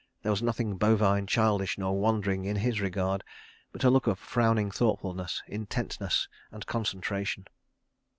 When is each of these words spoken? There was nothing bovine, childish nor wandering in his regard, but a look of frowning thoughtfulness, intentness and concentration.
There 0.23 0.31
was 0.31 0.41
nothing 0.41 0.77
bovine, 0.77 1.27
childish 1.27 1.77
nor 1.77 1.95
wandering 1.95 2.43
in 2.45 2.55
his 2.55 2.81
regard, 2.81 3.23
but 3.71 3.83
a 3.83 3.91
look 3.91 4.07
of 4.07 4.17
frowning 4.17 4.71
thoughtfulness, 4.71 5.43
intentness 5.47 6.27
and 6.51 6.65
concentration. 6.65 7.45